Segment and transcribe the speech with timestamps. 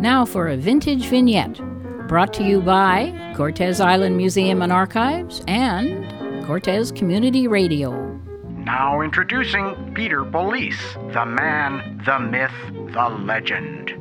[0.00, 1.60] now for a vintage vignette
[2.06, 8.14] brought to you by Cortes Island Museum and Archives and Cortes Community Radio.
[8.58, 10.80] Now introducing Peter Police,
[11.12, 13.92] the man, the myth, the legend.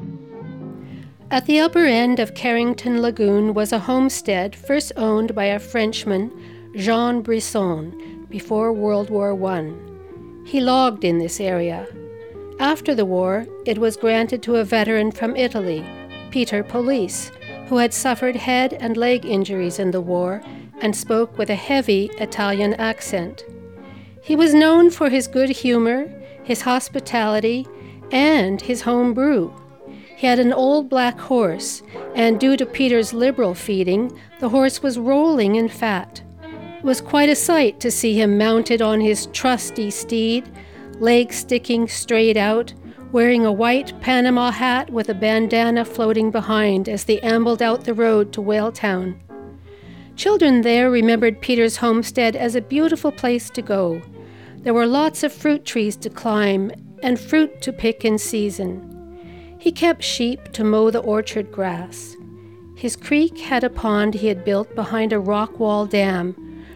[1.32, 6.32] At the upper end of Carrington Lagoon was a homestead first owned by a Frenchman,
[6.76, 9.74] Jean Brisson, before World War I.
[10.46, 11.88] He logged in this area.
[12.60, 15.86] After the war, it was granted to a veteran from Italy,
[16.32, 17.32] Peter Police,
[17.68, 20.42] who had suffered head and leg injuries in the war
[20.82, 23.46] and spoke with a heavy Italian accent.
[24.24, 26.08] He was known for his good humor,
[26.44, 27.68] his hospitality,
[28.12, 29.54] and his home brew.
[30.16, 31.84] He had an old black horse,
[32.16, 36.24] and due to Peter's liberal feeding, the horse was rolling in fat.
[36.80, 40.50] It was quite a sight to see him mounted on his trusty steed,
[41.00, 42.74] legs sticking straight out,
[43.12, 47.94] wearing a white Panama hat with a bandana floating behind as they ambled out the
[47.94, 49.18] road to Whaletown.
[50.16, 54.02] Children there remembered Peter's homestead as a beautiful place to go.
[54.58, 56.72] There were lots of fruit trees to climb
[57.04, 58.84] and fruit to pick in season.
[59.60, 62.16] He kept sheep to mow the orchard grass.
[62.76, 66.34] His creek had a pond he had built behind a rock wall dam,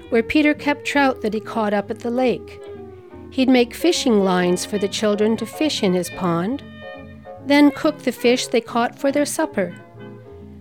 [0.10, 2.60] where Peter kept trout that he caught up at the lake.
[3.32, 6.62] He'd make fishing lines for the children to fish in his pond,
[7.46, 9.74] then cook the fish they caught for their supper.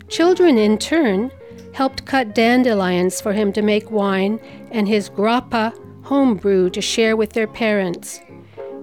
[0.09, 1.31] Children, in turn,
[1.75, 7.17] helped cut dandelions for him to make wine and his grappa home brew to share
[7.17, 8.21] with their parents.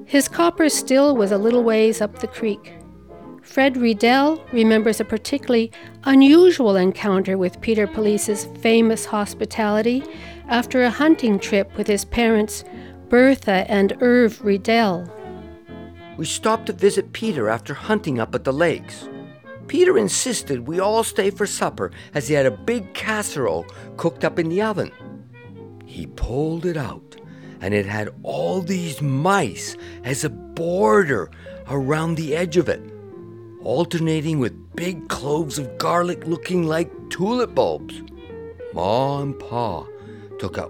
[0.06, 2.74] His copper still was a little ways up the creek.
[3.42, 5.72] Fred Riedel remembers a particularly
[6.04, 10.04] unusual encounter with Peter Police's famous hospitality
[10.50, 12.66] after a hunting trip with his parents
[13.10, 15.10] Bertha and Irv Riedel.
[16.18, 19.08] We stopped to visit Peter after hunting up at the lakes.
[19.68, 23.66] Peter insisted we all stay for supper as he had a big casserole
[23.96, 24.92] cooked up in the oven.
[25.86, 27.16] He pulled it out,
[27.62, 31.30] and it had all these mice as a border
[31.70, 32.82] around the edge of it,
[33.62, 38.02] alternating with big cloves of garlic looking like tulip bulbs.
[38.74, 39.86] Ma and Pa
[40.40, 40.64] took a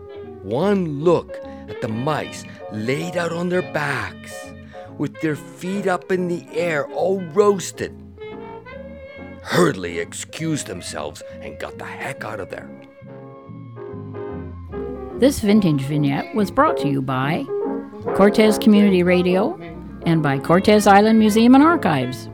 [0.44, 1.36] one look
[1.70, 4.34] at the mice laid out on their backs,
[4.98, 7.96] with their feet up in the air, all roasted.
[9.42, 12.70] Hurriedly excused themselves and got the heck out of there.
[15.20, 17.44] This vintage vignette was brought to you by
[18.16, 19.58] Cortes Community Radio
[20.06, 22.30] and by Cortes Island Museum and Archives.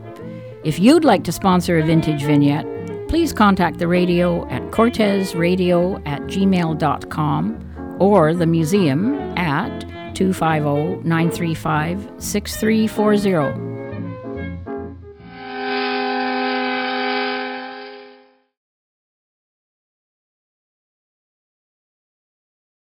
[0.64, 2.66] If you'd like to sponsor a vintage vignette,
[3.08, 9.80] please contact the radio at cortesradio at gmail.com or the museum at
[10.14, 13.73] 250 935 6340.